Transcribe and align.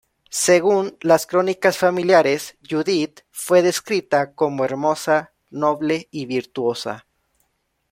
Según 0.31 0.97
las 1.01 1.27
crónicas 1.27 1.77
familiares, 1.77 2.57
Judith 2.67 3.19
fue 3.29 3.61
descrita 3.61 4.33
como 4.33 4.65
hermosa, 4.65 5.31
noble 5.51 6.07
y 6.09 6.25
virtuosa. 6.25 7.05